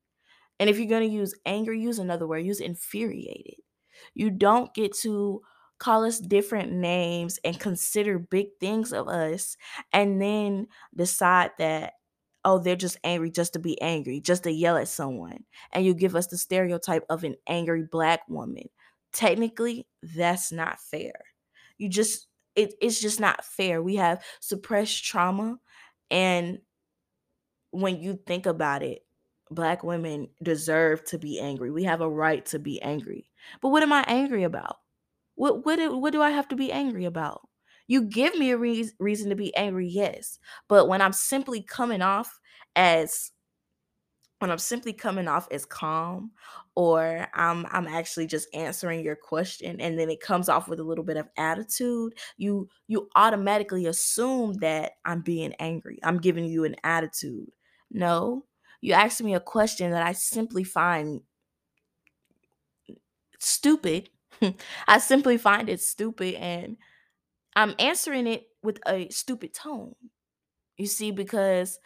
And 0.60 0.68
if 0.68 0.78
you're 0.78 0.88
going 0.88 1.08
to 1.08 1.14
use 1.14 1.34
anger, 1.46 1.72
use 1.72 1.98
another 1.98 2.26
word, 2.26 2.44
use 2.44 2.60
infuriated. 2.60 3.56
You 4.14 4.30
don't 4.30 4.74
get 4.74 4.94
to 4.98 5.42
call 5.78 6.04
us 6.04 6.18
different 6.18 6.72
names 6.72 7.38
and 7.44 7.58
consider 7.60 8.18
big 8.18 8.48
things 8.60 8.92
of 8.92 9.08
us 9.08 9.56
and 9.92 10.20
then 10.20 10.66
decide 10.96 11.52
that 11.58 11.94
oh 12.48 12.58
they're 12.58 12.76
just 12.76 12.96
angry 13.04 13.30
just 13.30 13.52
to 13.52 13.58
be 13.58 13.80
angry 13.82 14.20
just 14.20 14.44
to 14.44 14.50
yell 14.50 14.76
at 14.76 14.88
someone 14.88 15.44
and 15.72 15.84
you 15.84 15.94
give 15.94 16.16
us 16.16 16.28
the 16.28 16.38
stereotype 16.38 17.04
of 17.10 17.24
an 17.24 17.34
angry 17.46 17.84
black 17.90 18.20
woman. 18.28 18.64
Technically 19.12 19.86
that's 20.02 20.50
not 20.50 20.80
fair. 20.80 21.12
You 21.76 21.88
just 21.90 22.26
it, 22.56 22.74
it's 22.80 23.00
just 23.00 23.20
not 23.20 23.44
fair. 23.44 23.82
We 23.82 23.96
have 23.96 24.22
suppressed 24.40 25.04
trauma 25.04 25.58
and 26.10 26.58
when 27.70 28.00
you 28.00 28.18
think 28.26 28.46
about 28.46 28.82
it 28.82 29.02
black 29.50 29.82
women 29.84 30.28
deserve 30.42 31.04
to 31.04 31.18
be 31.18 31.38
angry. 31.40 31.70
We 31.70 31.84
have 31.84 32.00
a 32.00 32.08
right 32.08 32.44
to 32.46 32.58
be 32.58 32.80
angry. 32.82 33.30
But 33.60 33.70
what 33.70 33.82
am 33.82 33.92
i 33.92 34.04
angry 34.06 34.44
about? 34.44 34.76
What 35.36 35.64
what 35.66 35.78
what 36.00 36.12
do 36.12 36.22
I 36.22 36.30
have 36.30 36.48
to 36.48 36.56
be 36.56 36.72
angry 36.72 37.04
about? 37.04 37.42
You 37.88 38.02
give 38.02 38.36
me 38.36 38.52
a 38.52 38.56
re- 38.58 38.90
reason 39.00 39.30
to 39.30 39.36
be 39.36 39.54
angry, 39.56 39.88
yes. 39.88 40.38
But 40.68 40.88
when 40.88 41.02
I'm 41.02 41.12
simply 41.12 41.62
coming 41.62 42.02
off 42.02 42.38
as 42.76 43.32
when 44.38 44.50
I'm 44.50 44.58
simply 44.58 44.92
coming 44.92 45.26
off 45.26 45.48
as 45.50 45.64
calm 45.64 46.30
or 46.76 47.26
I'm 47.34 47.66
I'm 47.70 47.88
actually 47.88 48.26
just 48.28 48.48
answering 48.54 49.04
your 49.04 49.16
question 49.16 49.80
and 49.80 49.98
then 49.98 50.10
it 50.10 50.20
comes 50.20 50.48
off 50.48 50.68
with 50.68 50.78
a 50.78 50.84
little 50.84 51.02
bit 51.04 51.16
of 51.16 51.28
attitude, 51.36 52.14
you 52.36 52.68
you 52.86 53.08
automatically 53.16 53.86
assume 53.86 54.54
that 54.54 54.92
I'm 55.04 55.22
being 55.22 55.54
angry. 55.58 55.98
I'm 56.04 56.18
giving 56.18 56.44
you 56.44 56.64
an 56.64 56.76
attitude. 56.84 57.50
No. 57.90 58.44
You 58.80 58.92
asked 58.92 59.22
me 59.22 59.34
a 59.34 59.40
question 59.40 59.90
that 59.90 60.04
I 60.04 60.12
simply 60.12 60.62
find 60.62 61.20
stupid. 63.38 64.10
I 64.88 64.98
simply 64.98 65.38
find 65.38 65.68
it 65.68 65.80
stupid 65.80 66.34
and 66.34 66.76
I'm 67.58 67.74
answering 67.80 68.28
it 68.28 68.46
with 68.62 68.78
a 68.86 69.08
stupid 69.08 69.52
tone. 69.52 69.96
You 70.76 70.86
see, 70.86 71.10
because 71.10 71.80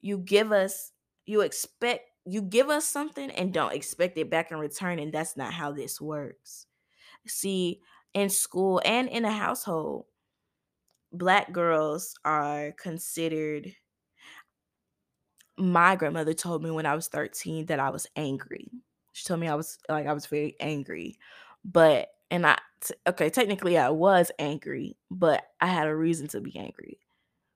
you 0.00 0.16
give 0.16 0.52
us, 0.52 0.90
you 1.26 1.42
expect, 1.42 2.04
you 2.24 2.40
give 2.40 2.70
us 2.70 2.86
something 2.86 3.30
and 3.32 3.52
don't 3.52 3.74
expect 3.74 4.16
it 4.16 4.30
back 4.30 4.52
in 4.52 4.58
return. 4.58 4.98
And 4.98 5.12
that's 5.12 5.36
not 5.36 5.52
how 5.52 5.70
this 5.70 6.00
works. 6.00 6.64
See, 7.26 7.82
in 8.14 8.30
school 8.30 8.80
and 8.86 9.06
in 9.06 9.26
a 9.26 9.30
household, 9.30 10.06
black 11.12 11.52
girls 11.52 12.14
are 12.24 12.72
considered. 12.80 13.70
My 15.58 15.94
grandmother 15.94 16.32
told 16.32 16.62
me 16.62 16.70
when 16.70 16.86
I 16.86 16.94
was 16.94 17.08
13 17.08 17.66
that 17.66 17.80
I 17.80 17.90
was 17.90 18.06
angry. 18.16 18.70
She 19.12 19.26
told 19.26 19.40
me 19.40 19.48
I 19.48 19.56
was 19.56 19.78
like, 19.90 20.06
I 20.06 20.14
was 20.14 20.24
very 20.24 20.56
angry. 20.58 21.18
But, 21.66 22.08
and 22.30 22.46
I, 22.46 22.58
okay, 23.06 23.30
technically 23.30 23.78
I 23.78 23.90
was 23.90 24.30
angry, 24.38 24.96
but 25.10 25.44
I 25.60 25.66
had 25.66 25.88
a 25.88 25.96
reason 25.96 26.28
to 26.28 26.40
be 26.40 26.56
angry. 26.58 26.98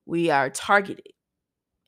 We 0.06 0.30
are 0.30 0.50
targeted 0.50 1.12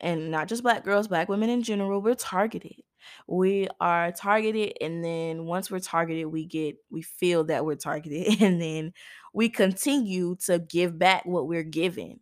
and 0.01 0.31
not 0.31 0.49
just 0.49 0.63
black 0.63 0.85
girls, 0.85 1.09
black 1.09 1.29
women 1.29 1.51
in 1.51 1.63
general, 1.63 2.03
we're 2.03 2.15
targeted. 2.15 2.83
We 3.27 3.69
are 3.81 4.13
targeted, 4.13 4.75
and 4.81 5.05
then 5.05 5.45
once 5.45 5.71
we're 5.71 5.81
targeted, 5.81 6.27
we 6.27 6.47
get 6.47 6.77
we 6.91 7.03
feel 7.03 7.45
that 7.45 7.65
we're 7.65 7.77
targeted, 7.77 8.41
and 8.43 8.61
then 8.61 8.93
we 9.33 9.49
continue 9.49 10.37
to 10.47 10.59
give 10.59 10.99
back 10.99 11.25
what 11.27 11.47
we're 11.49 11.63
given. 11.65 12.21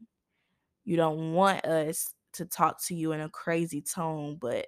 You 0.85 0.97
don't 0.97 1.33
want 1.35 1.64
us 1.66 2.14
to 2.35 2.47
talk 2.47 2.83
to 2.85 2.95
you 2.95 3.12
in 3.12 3.21
a 3.21 3.28
crazy 3.28 3.83
tone, 3.83 4.37
but 4.40 4.66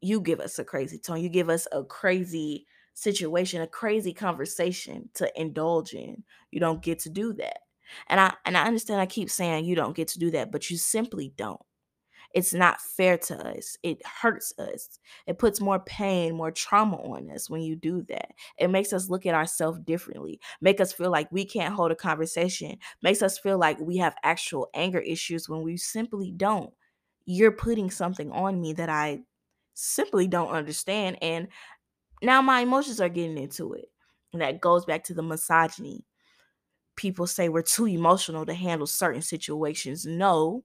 you 0.00 0.20
give 0.20 0.40
us 0.40 0.58
a 0.58 0.64
crazy 0.64 0.98
tone. 0.98 1.20
You 1.20 1.28
give 1.28 1.48
us 1.48 1.66
a 1.72 1.84
crazy 1.84 2.66
situation, 2.94 3.60
a 3.60 3.66
crazy 3.66 4.12
conversation 4.12 5.10
to 5.14 5.30
indulge 5.40 5.92
in. 5.92 6.22
You 6.50 6.60
don't 6.60 6.82
get 6.82 7.00
to 7.00 7.10
do 7.10 7.32
that. 7.34 7.58
And 8.08 8.18
I 8.18 8.32
and 8.46 8.56
I 8.56 8.64
understand 8.64 9.00
I 9.00 9.06
keep 9.06 9.30
saying 9.30 9.66
you 9.66 9.74
don't 9.76 9.96
get 9.96 10.08
to 10.08 10.18
do 10.18 10.30
that, 10.32 10.50
but 10.50 10.70
you 10.70 10.78
simply 10.78 11.32
don't. 11.36 11.60
It's 12.34 12.52
not 12.52 12.80
fair 12.80 13.16
to 13.18 13.36
us. 13.56 13.76
It 13.84 14.04
hurts 14.04 14.52
us. 14.58 14.98
It 15.26 15.38
puts 15.38 15.60
more 15.60 15.78
pain, 15.78 16.34
more 16.34 16.50
trauma 16.50 16.96
on 16.96 17.30
us 17.30 17.48
when 17.48 17.62
you 17.62 17.76
do 17.76 18.02
that. 18.08 18.32
It 18.58 18.70
makes 18.70 18.92
us 18.92 19.08
look 19.08 19.24
at 19.24 19.36
ourselves 19.36 19.78
differently, 19.80 20.40
make 20.60 20.80
us 20.80 20.92
feel 20.92 21.10
like 21.10 21.30
we 21.30 21.44
can't 21.44 21.74
hold 21.74 21.92
a 21.92 21.96
conversation, 21.96 22.76
makes 23.02 23.22
us 23.22 23.38
feel 23.38 23.58
like 23.58 23.78
we 23.78 23.98
have 23.98 24.16
actual 24.24 24.68
anger 24.74 24.98
issues 24.98 25.48
when 25.48 25.62
we 25.62 25.76
simply 25.76 26.32
don't. 26.32 26.72
You're 27.24 27.52
putting 27.52 27.90
something 27.90 28.32
on 28.32 28.60
me 28.60 28.72
that 28.74 28.88
I 28.88 29.20
simply 29.74 30.26
don't 30.26 30.50
understand. 30.50 31.18
And 31.22 31.48
now 32.24 32.42
my 32.42 32.60
emotions 32.60 33.00
are 33.00 33.08
getting 33.08 33.38
into 33.38 33.74
it. 33.74 33.86
And 34.32 34.42
that 34.42 34.60
goes 34.60 34.84
back 34.84 35.04
to 35.04 35.14
the 35.14 35.22
misogyny. 35.22 36.04
People 36.96 37.26
say 37.26 37.48
we're 37.48 37.62
too 37.62 37.86
emotional 37.86 38.46
to 38.46 38.54
handle 38.54 38.86
certain 38.86 39.22
situations. 39.22 40.06
No, 40.06 40.64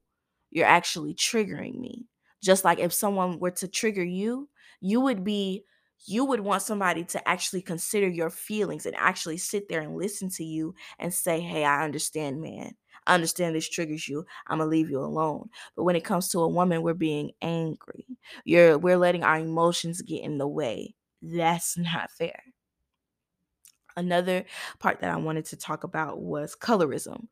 you're 0.51 0.65
actually 0.67 1.15
triggering 1.15 1.79
me. 1.79 2.05
Just 2.43 2.63
like 2.63 2.79
if 2.79 2.93
someone 2.93 3.39
were 3.39 3.51
to 3.51 3.67
trigger 3.67 4.03
you, 4.03 4.49
you 4.81 5.01
would 5.01 5.23
be 5.23 5.65
you 6.05 6.23
would 6.25 6.39
want 6.39 6.61
somebody 6.61 7.03
to 7.03 7.27
actually 7.27 7.61
consider 7.61 8.07
your 8.07 8.29
feelings 8.29 8.85
and 8.85 8.95
actually 8.95 9.37
sit 9.37 9.67
there 9.67 9.81
and 9.81 9.97
listen 9.97 10.29
to 10.29 10.43
you 10.45 10.73
and 10.99 11.13
say, 11.13 11.41
"Hey, 11.41 11.65
I 11.65 11.83
understand, 11.83 12.41
man. 12.41 12.75
I 13.05 13.15
understand 13.15 13.55
this 13.55 13.67
triggers 13.69 14.07
you. 14.07 14.25
I'm 14.47 14.59
gonna 14.59 14.69
leave 14.69 14.89
you 14.89 14.99
alone." 15.01 15.49
But 15.75 15.83
when 15.83 15.95
it 15.97 16.05
comes 16.05 16.29
to 16.29 16.39
a 16.41 16.47
woman, 16.47 16.83
we're 16.83 16.93
being 16.93 17.31
angry. 17.41 18.05
You're 18.45 18.77
we're 18.77 18.97
letting 18.97 19.23
our 19.23 19.39
emotions 19.39 20.01
get 20.01 20.23
in 20.23 20.37
the 20.37 20.47
way. 20.47 20.95
That's 21.21 21.77
not 21.77 22.11
fair. 22.11 22.43
Another 23.97 24.45
part 24.79 24.99
that 25.01 25.09
I 25.09 25.17
wanted 25.17 25.45
to 25.45 25.57
talk 25.57 25.83
about 25.83 26.21
was 26.21 26.55
colorism. 26.55 27.27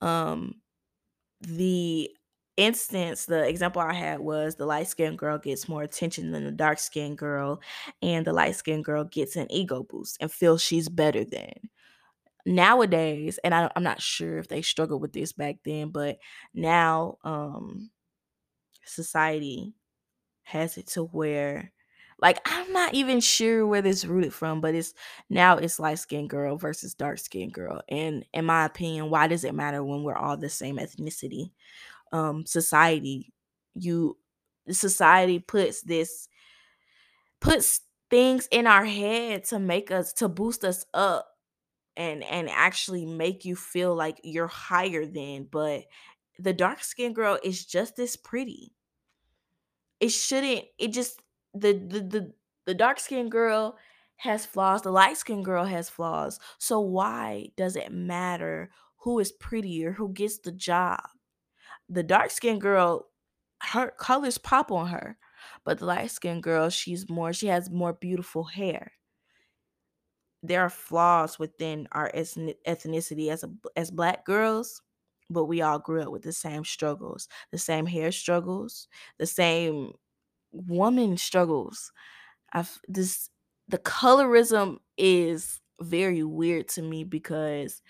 Um, 0.00 0.56
the 1.40 2.10
instance, 2.56 3.26
the 3.26 3.48
example 3.48 3.82
I 3.82 3.94
had 3.94 4.20
was 4.20 4.56
the 4.56 4.66
light 4.66 4.88
skinned 4.88 5.18
girl 5.18 5.38
gets 5.38 5.68
more 5.68 5.82
attention 5.82 6.32
than 6.32 6.44
the 6.44 6.52
dark 6.52 6.78
skinned 6.80 7.18
girl, 7.18 7.60
and 8.02 8.26
the 8.26 8.32
light 8.34 8.56
skinned 8.56 8.84
girl 8.84 9.04
gets 9.04 9.36
an 9.36 9.50
ego 9.52 9.84
boost 9.84 10.18
and 10.20 10.32
feels 10.32 10.62
she's 10.62 10.88
better 10.88 11.24
than. 11.24 11.54
Nowadays, 12.46 13.38
and 13.44 13.54
I, 13.54 13.70
I'm 13.76 13.84
not 13.84 14.02
sure 14.02 14.38
if 14.38 14.48
they 14.48 14.62
struggled 14.62 15.02
with 15.02 15.12
this 15.12 15.32
back 15.32 15.56
then, 15.64 15.90
but 15.90 16.18
now 16.54 17.18
um, 17.24 17.90
society 18.84 19.74
has 20.44 20.78
it 20.78 20.86
to 20.88 21.04
where 21.04 21.72
like 22.22 22.40
I'm 22.46 22.72
not 22.72 22.94
even 22.94 23.20
sure 23.20 23.66
where 23.66 23.82
this 23.82 24.06
rooted 24.06 24.34
from, 24.34 24.62
but 24.62 24.74
it's 24.76 24.94
now 25.30 25.58
it's 25.58 25.80
light 25.80 26.00
skinned 26.00 26.30
girl 26.30 26.56
versus 26.58 26.94
dark 26.94 27.18
skinned 27.20 27.54
girl. 27.54 27.82
And 27.90 28.26
in 28.34 28.46
my 28.46 28.66
opinion, 28.66 29.10
why 29.10 29.28
does 29.28 29.44
it 29.44 29.54
matter 29.56 29.84
when 29.84 30.04
we're 30.04 30.16
all 30.16 30.38
the 30.38 30.50
same 30.50 30.78
ethnicity? 30.78 31.52
Um, 32.12 32.46
society, 32.46 33.32
you 33.74 34.18
society 34.70 35.40
puts 35.40 35.82
this 35.82 36.28
puts 37.40 37.80
things 38.10 38.48
in 38.50 38.66
our 38.66 38.84
head 38.84 39.44
to 39.44 39.58
make 39.58 39.90
us 39.90 40.12
to 40.14 40.28
boost 40.28 40.64
us 40.64 40.84
up 40.94 41.28
and 41.96 42.24
and 42.24 42.50
actually 42.50 43.06
make 43.06 43.44
you 43.44 43.56
feel 43.56 43.94
like 43.94 44.20
you're 44.24 44.48
higher 44.48 45.06
than, 45.06 45.44
but 45.50 45.84
the 46.38 46.54
dark 46.54 46.82
skinned 46.84 47.16
girl 47.16 47.38
is 47.44 47.64
just 47.66 47.98
as 47.98 48.16
pretty 48.16 48.74
it 50.00 50.08
shouldn't 50.10 50.64
it 50.78 50.88
just 50.88 51.21
the 51.54 51.72
the 51.74 52.00
the, 52.00 52.34
the 52.66 52.74
dark 52.74 52.98
skinned 53.00 53.30
girl 53.32 53.76
has 54.16 54.46
flaws 54.46 54.82
the 54.82 54.90
light 54.92 55.16
skinned 55.16 55.44
girl 55.44 55.64
has 55.64 55.88
flaws. 55.90 56.38
So 56.58 56.80
why 56.80 57.48
does 57.56 57.76
it 57.76 57.92
matter 57.92 58.70
who 58.98 59.18
is 59.18 59.32
prettier 59.32 59.92
who 59.92 60.12
gets 60.12 60.38
the 60.38 60.52
job? 60.52 61.00
The 61.88 62.02
dark 62.02 62.30
skinned 62.30 62.60
girl 62.62 63.08
her 63.62 63.90
colors 63.92 64.38
pop 64.38 64.72
on 64.72 64.88
her 64.88 65.18
but 65.64 65.78
the 65.80 65.86
light 65.86 66.10
skinned 66.10 66.42
girl 66.44 66.70
she's 66.70 67.08
more 67.10 67.32
she 67.32 67.48
has 67.48 67.70
more 67.70 67.92
beautiful 67.94 68.44
hair. 68.44 68.92
There 70.42 70.60
are 70.62 70.70
flaws 70.70 71.38
within 71.38 71.86
our 71.92 72.10
ethnicity 72.12 73.30
as 73.30 73.44
a, 73.44 73.52
as 73.76 73.90
black 73.90 74.24
girls 74.24 74.82
but 75.30 75.44
we 75.44 75.62
all 75.62 75.78
grew 75.78 76.02
up 76.02 76.10
with 76.10 76.22
the 76.22 76.32
same 76.32 76.64
struggles 76.64 77.28
the 77.52 77.58
same 77.58 77.86
hair 77.86 78.10
struggles 78.12 78.88
the 79.18 79.26
same 79.26 79.92
woman 80.52 81.16
struggles. 81.16 81.92
I've 82.52 82.78
this 82.88 83.30
the 83.68 83.78
colorism 83.78 84.78
is 84.96 85.60
very 85.80 86.22
weird 86.22 86.68
to 86.68 86.82
me 86.82 87.04
because 87.04 87.82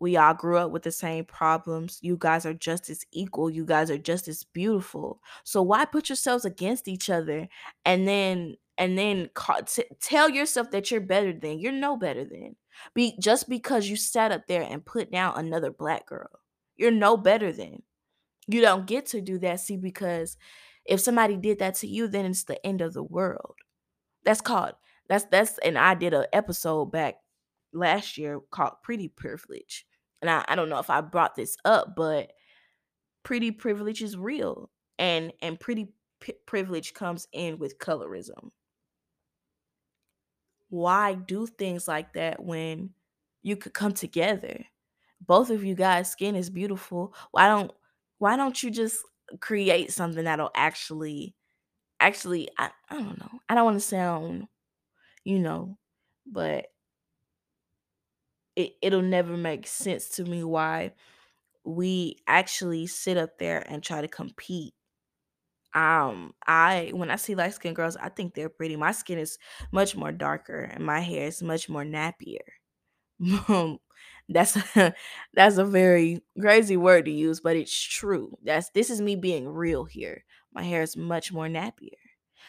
we 0.00 0.16
all 0.16 0.34
grew 0.34 0.56
up 0.56 0.70
with 0.70 0.82
the 0.82 0.90
same 0.92 1.26
problems. 1.26 1.98
You 2.00 2.16
guys 2.18 2.46
are 2.46 2.54
just 2.54 2.88
as 2.88 3.04
equal. 3.12 3.50
You 3.50 3.66
guys 3.66 3.90
are 3.90 3.98
just 3.98 4.28
as 4.28 4.44
beautiful. 4.44 5.20
So 5.44 5.60
why 5.62 5.84
put 5.84 6.08
yourselves 6.08 6.46
against 6.46 6.88
each 6.88 7.10
other 7.10 7.48
and 7.84 8.08
then 8.08 8.56
and 8.80 8.96
then 8.96 9.28
t- 9.66 9.84
tell 10.00 10.30
yourself 10.30 10.70
that 10.70 10.90
you're 10.90 11.02
better 11.02 11.34
than 11.34 11.60
you're 11.60 11.70
no 11.70 11.96
better 11.96 12.24
than 12.24 12.56
be 12.94 13.14
just 13.20 13.48
because 13.48 13.88
you 13.88 13.96
sat 13.96 14.32
up 14.32 14.46
there 14.48 14.62
and 14.62 14.84
put 14.84 15.12
down 15.12 15.34
another 15.36 15.70
black 15.70 16.06
girl 16.06 16.30
you're 16.76 16.90
no 16.90 17.16
better 17.16 17.52
than 17.52 17.82
you 18.46 18.62
don't 18.62 18.86
get 18.86 19.04
to 19.06 19.20
do 19.20 19.38
that 19.38 19.60
see 19.60 19.76
because 19.76 20.38
if 20.90 21.00
somebody 21.00 21.36
did 21.36 21.60
that 21.60 21.76
to 21.76 21.86
you, 21.86 22.08
then 22.08 22.26
it's 22.26 22.44
the 22.44 22.64
end 22.66 22.82
of 22.82 22.92
the 22.92 23.02
world. 23.02 23.54
That's 24.24 24.42
called 24.42 24.72
that's 25.08 25.24
that's 25.26 25.56
and 25.58 25.78
I 25.78 25.94
did 25.94 26.12
an 26.12 26.26
episode 26.32 26.86
back 26.86 27.14
last 27.72 28.18
year 28.18 28.40
called 28.50 28.74
Pretty 28.82 29.08
Privilege. 29.08 29.86
And 30.20 30.28
I, 30.28 30.44
I 30.48 30.56
don't 30.56 30.68
know 30.68 30.80
if 30.80 30.90
I 30.90 31.00
brought 31.00 31.36
this 31.36 31.56
up, 31.64 31.94
but 31.96 32.32
pretty 33.22 33.52
privilege 33.52 34.02
is 34.02 34.16
real. 34.16 34.70
And 34.98 35.32
and 35.40 35.58
pretty 35.58 35.92
p- 36.20 36.34
privilege 36.44 36.92
comes 36.92 37.28
in 37.32 37.58
with 37.58 37.78
colorism. 37.78 38.50
Why 40.68 41.14
do 41.14 41.46
things 41.46 41.88
like 41.88 42.12
that 42.14 42.42
when 42.44 42.90
you 43.42 43.56
could 43.56 43.74
come 43.74 43.92
together? 43.92 44.64
Both 45.26 45.50
of 45.50 45.64
you 45.64 45.74
guys' 45.74 46.10
skin 46.10 46.34
is 46.34 46.50
beautiful. 46.50 47.14
Why 47.30 47.46
don't 47.46 47.72
why 48.18 48.36
don't 48.36 48.60
you 48.62 48.70
just 48.70 48.98
create 49.40 49.92
something 49.92 50.24
that'll 50.24 50.50
actually 50.54 51.34
actually 52.00 52.48
I, 52.58 52.70
I 52.90 52.96
don't 52.98 53.18
know. 53.20 53.40
I 53.48 53.54
don't 53.56 53.64
want 53.66 53.76
to 53.76 53.80
sound, 53.80 54.48
you 55.24 55.38
know, 55.40 55.78
but 56.26 56.68
it, 58.56 58.74
it'll 58.82 59.02
never 59.02 59.36
make 59.36 59.66
sense 59.66 60.10
to 60.10 60.24
me 60.24 60.44
why 60.44 60.92
we 61.64 62.16
actually 62.26 62.86
sit 62.86 63.16
up 63.16 63.38
there 63.38 63.60
and 63.70 63.82
try 63.82 64.00
to 64.00 64.08
compete 64.08 64.74
um 65.74 66.34
i 66.46 66.90
when 66.94 67.10
i 67.10 67.16
see 67.16 67.34
light 67.36 67.54
skinned 67.54 67.76
girls 67.76 67.96
i 67.98 68.08
think 68.08 68.34
they're 68.34 68.48
pretty 68.48 68.74
my 68.76 68.90
skin 68.90 69.18
is 69.18 69.38
much 69.72 69.94
more 69.94 70.10
darker 70.10 70.62
and 70.62 70.84
my 70.84 70.98
hair 71.00 71.26
is 71.28 71.42
much 71.42 71.68
more 71.68 71.84
nappier 71.84 72.38
that's 74.30 74.56
that's 75.34 75.58
a 75.58 75.64
very 75.64 76.22
crazy 76.40 76.76
word 76.76 77.06
to 77.06 77.10
use 77.12 77.40
but 77.40 77.56
it's 77.56 77.78
true. 77.78 78.38
That's 78.44 78.70
this 78.70 78.90
is 78.90 79.00
me 79.00 79.16
being 79.16 79.48
real 79.48 79.84
here. 79.84 80.24
My 80.52 80.62
hair 80.64 80.82
is 80.82 80.96
much 80.96 81.32
more 81.32 81.48
nappier. 81.48 81.98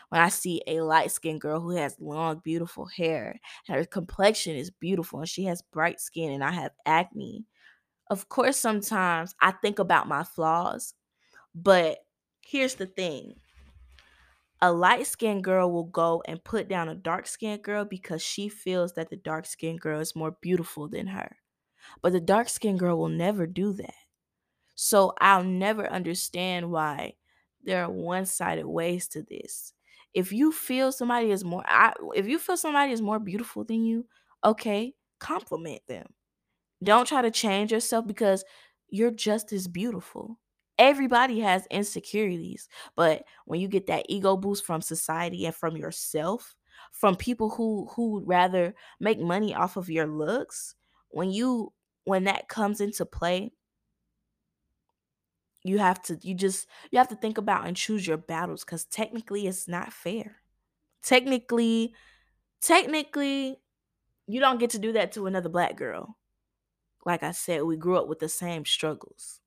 When 0.10 0.22
i 0.22 0.30
see 0.30 0.62
a 0.68 0.82
light 0.82 1.12
skinned 1.12 1.42
girl 1.42 1.60
who 1.62 1.72
has 1.72 2.00
long 2.00 2.40
beautiful 2.44 2.86
hair 2.86 3.40
and 3.68 3.78
her 3.78 3.86
complexion 3.86 4.56
is 4.56 4.70
beautiful 4.72 5.20
and 5.20 5.30
she 5.30 5.46
has 5.46 5.62
bright 5.62 6.00
skin 6.02 6.32
and 6.32 6.44
i 6.44 6.52
have 6.52 6.72
acne 6.86 7.46
of 8.10 8.30
course 8.30 8.58
sometimes 8.58 9.36
i 9.42 9.52
think 9.52 9.80
about 9.80 10.08
my 10.08 10.24
flaws 10.24 10.96
but 11.56 12.00
here's 12.42 12.76
the 12.76 12.88
thing. 12.88 13.36
A 14.62 14.72
light 14.72 15.06
skinned 15.08 15.44
girl 15.44 15.70
will 15.70 15.84
go 15.84 16.24
and 16.26 16.42
put 16.42 16.70
down 16.70 16.88
a 16.88 16.96
dark 16.96 17.28
skinned 17.28 17.64
girl 17.64 17.84
because 17.84 18.22
she 18.22 18.48
feels 18.48 18.94
that 18.94 19.10
the 19.10 19.18
dark 19.18 19.46
skinned 19.46 19.82
girl 19.82 20.00
is 20.00 20.16
more 20.16 20.32
beautiful 20.32 20.88
than 20.88 21.08
her. 21.08 21.41
But 22.02 22.14
the 22.14 22.22
dark 22.22 22.50
skinned 22.50 22.80
girl 22.80 22.98
will 22.98 23.10
never 23.10 23.48
do 23.48 23.74
that. 23.74 23.94
So 24.76 25.14
I'll 25.20 25.44
never 25.44 25.88
understand 25.90 26.72
why 26.72 27.16
there 27.64 27.84
are 27.84 27.92
one 27.92 28.26
sided 28.26 28.66
ways 28.66 29.08
to 29.10 29.22
this. 29.24 29.74
If 30.14 30.34
you 30.34 30.52
feel 30.52 30.92
somebody 30.92 31.32
is 31.32 31.44
more, 31.44 31.64
I, 31.68 31.94
if 32.16 32.28
you 32.28 32.40
feel 32.40 32.58
somebody 32.58 32.92
is 32.92 33.02
more 33.02 33.20
beautiful 33.20 33.64
than 33.64 33.86
you, 33.86 34.08
okay, 34.44 34.96
compliment 35.20 35.82
them. 35.88 36.08
Don't 36.84 37.08
try 37.08 37.22
to 37.22 37.32
change 37.32 37.72
yourself 37.72 38.08
because 38.08 38.44
you're 38.90 39.12
just 39.12 39.54
as 39.54 39.68
beautiful. 39.68 40.40
Everybody 40.78 41.40
has 41.42 41.68
insecurities, 41.68 42.68
but 42.96 43.24
when 43.46 43.60
you 43.62 43.68
get 43.68 43.86
that 43.88 44.06
ego 44.10 44.36
boost 44.36 44.66
from 44.66 44.82
society 44.82 45.46
and 45.46 45.54
from 45.56 45.78
yourself, 45.78 46.56
from 46.92 47.16
people 47.16 47.50
who 47.52 47.88
who 47.96 48.24
rather 48.26 48.74
make 49.00 49.20
money 49.20 49.54
off 49.54 49.78
of 49.78 49.90
your 49.90 50.08
looks, 50.08 50.76
when 51.10 51.30
you 51.32 51.72
when 52.06 52.26
that 52.26 52.48
comes 52.50 52.82
into 52.82 53.06
play, 53.06 53.54
you 55.64 55.78
have 55.78 56.02
to 56.02 56.18
you 56.24 56.34
just 56.34 56.68
you 56.92 56.98
have 56.98 57.08
to 57.10 57.16
think 57.16 57.38
about 57.38 57.68
and 57.68 57.78
choose 57.78 58.06
your 58.08 58.18
battles 58.18 58.64
cuz 58.64 58.86
technically 58.86 59.48
it's 59.48 59.68
not 59.68 59.94
fair. 59.94 60.42
Technically, 61.04 61.96
technically 62.62 63.62
you 64.28 64.40
don't 64.42 64.60
get 64.60 64.72
to 64.72 64.80
do 64.80 64.94
that 64.94 65.14
to 65.14 65.28
another 65.28 65.50
black 65.50 65.78
girl 65.78 66.18
like 67.06 67.24
I 67.24 67.32
said, 67.32 67.64
we 67.64 67.78
grew 67.78 67.98
up 67.98 68.08
with 68.08 68.20
the 68.20 68.30
same 68.30 68.66
struggles. 68.66 69.42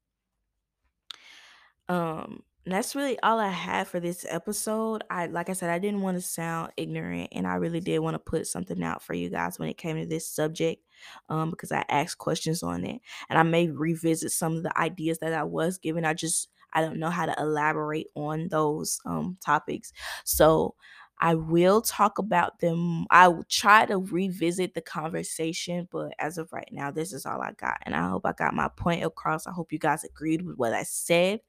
Um, 1.88 2.42
that's 2.66 2.94
really 2.94 3.18
all 3.20 3.38
I 3.38 3.50
had 3.50 3.88
for 3.88 4.00
this 4.00 4.24
episode. 4.28 5.04
I 5.10 5.26
like 5.26 5.50
I 5.50 5.52
said, 5.52 5.70
I 5.70 5.78
didn't 5.78 6.00
want 6.00 6.16
to 6.16 6.22
sound 6.22 6.72
ignorant 6.76 7.28
and 7.32 7.46
I 7.46 7.56
really 7.56 7.80
did 7.80 7.98
want 7.98 8.14
to 8.14 8.18
put 8.18 8.46
something 8.46 8.82
out 8.82 9.02
for 9.02 9.12
you 9.14 9.28
guys 9.28 9.58
when 9.58 9.68
it 9.68 9.76
came 9.76 9.96
to 9.96 10.06
this 10.06 10.28
subject. 10.28 10.82
Um, 11.28 11.50
because 11.50 11.72
I 11.72 11.84
asked 11.88 12.18
questions 12.18 12.62
on 12.62 12.84
it 12.84 13.02
and 13.28 13.38
I 13.38 13.42
may 13.42 13.68
revisit 13.68 14.32
some 14.32 14.56
of 14.56 14.62
the 14.62 14.78
ideas 14.78 15.18
that 15.18 15.34
I 15.34 15.44
was 15.44 15.76
given. 15.78 16.04
I 16.04 16.14
just 16.14 16.48
I 16.72 16.80
don't 16.80 16.98
know 16.98 17.10
how 17.10 17.26
to 17.26 17.34
elaborate 17.38 18.06
on 18.14 18.48
those 18.48 18.98
um 19.04 19.36
topics. 19.44 19.92
So 20.24 20.74
I 21.20 21.34
will 21.34 21.80
talk 21.80 22.18
about 22.18 22.60
them. 22.60 23.06
I 23.10 23.28
will 23.28 23.44
try 23.48 23.86
to 23.86 23.98
revisit 23.98 24.74
the 24.74 24.80
conversation, 24.82 25.88
but 25.90 26.12
as 26.18 26.38
of 26.38 26.52
right 26.52 26.68
now, 26.72 26.90
this 26.90 27.12
is 27.12 27.24
all 27.26 27.40
I 27.40 27.52
got. 27.52 27.78
And 27.82 27.94
I 27.94 28.08
hope 28.08 28.26
I 28.26 28.32
got 28.32 28.54
my 28.54 28.68
point 28.76 29.04
across. 29.04 29.46
I 29.46 29.52
hope 29.52 29.72
you 29.72 29.78
guys 29.78 30.04
agreed 30.04 30.42
with 30.42 30.56
what 30.56 30.74
I 30.74 30.82
said. 30.82 31.40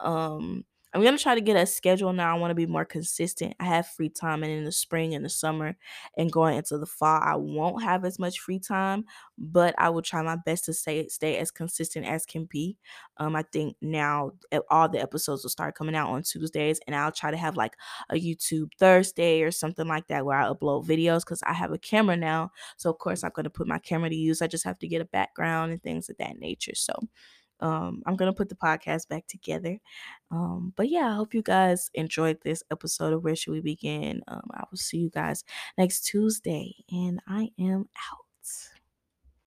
Um, 0.00 0.64
I'm 0.96 1.02
gonna 1.04 1.18
try 1.18 1.34
to 1.34 1.42
get 1.42 1.56
a 1.58 1.66
schedule 1.66 2.14
now. 2.14 2.34
I 2.34 2.38
want 2.38 2.50
to 2.52 2.54
be 2.54 2.64
more 2.64 2.86
consistent. 2.86 3.54
I 3.60 3.66
have 3.66 3.86
free 3.86 4.08
time, 4.08 4.42
and 4.42 4.50
in 4.50 4.64
the 4.64 4.72
spring 4.72 5.14
and 5.14 5.22
the 5.22 5.28
summer, 5.28 5.76
and 6.16 6.32
going 6.32 6.56
into 6.56 6.78
the 6.78 6.86
fall, 6.86 7.20
I 7.22 7.36
won't 7.36 7.82
have 7.82 8.06
as 8.06 8.18
much 8.18 8.40
free 8.40 8.58
time. 8.58 9.04
But 9.36 9.74
I 9.76 9.90
will 9.90 10.00
try 10.00 10.22
my 10.22 10.36
best 10.36 10.64
to 10.64 10.72
stay 10.72 11.06
stay 11.08 11.36
as 11.36 11.50
consistent 11.50 12.06
as 12.06 12.24
can 12.24 12.46
be. 12.46 12.78
Um, 13.18 13.36
I 13.36 13.42
think 13.42 13.76
now 13.82 14.32
all 14.70 14.88
the 14.88 14.98
episodes 15.02 15.42
will 15.42 15.50
start 15.50 15.74
coming 15.74 15.94
out 15.94 16.08
on 16.08 16.22
Tuesdays, 16.22 16.80
and 16.86 16.96
I'll 16.96 17.12
try 17.12 17.30
to 17.30 17.36
have 17.36 17.58
like 17.58 17.76
a 18.08 18.14
YouTube 18.14 18.70
Thursday 18.78 19.42
or 19.42 19.50
something 19.50 19.86
like 19.86 20.06
that 20.08 20.24
where 20.24 20.38
I 20.38 20.48
upload 20.48 20.86
videos 20.86 21.20
because 21.20 21.42
I 21.42 21.52
have 21.52 21.72
a 21.72 21.78
camera 21.78 22.16
now. 22.16 22.52
So 22.78 22.88
of 22.88 22.96
course 22.98 23.22
I'm 23.22 23.32
gonna 23.34 23.50
put 23.50 23.68
my 23.68 23.78
camera 23.78 24.08
to 24.08 24.16
use. 24.16 24.40
I 24.40 24.46
just 24.46 24.64
have 24.64 24.78
to 24.78 24.88
get 24.88 25.02
a 25.02 25.04
background 25.04 25.72
and 25.72 25.82
things 25.82 26.08
of 26.08 26.16
that 26.16 26.38
nature. 26.38 26.74
So 26.74 26.94
um, 27.60 28.02
I'm 28.06 28.16
gonna 28.16 28.32
put 28.32 28.48
the 28.48 28.54
podcast 28.56 29.08
back 29.08 29.26
together. 29.26 29.78
Um, 30.30 30.72
but 30.76 30.88
yeah, 30.88 31.10
I 31.12 31.16
hope 31.16 31.34
you 31.34 31.42
guys 31.42 31.90
enjoyed 31.94 32.38
this 32.42 32.62
episode 32.70 33.12
of 33.12 33.24
Where 33.24 33.36
Should 33.36 33.52
We 33.52 33.60
Begin. 33.60 34.22
Um, 34.28 34.42
I 34.54 34.64
will 34.70 34.78
see 34.78 34.98
you 34.98 35.10
guys 35.10 35.44
next 35.78 36.02
Tuesday, 36.02 36.74
and 36.90 37.20
I 37.28 37.50
am 37.58 37.88
out. 38.12 38.25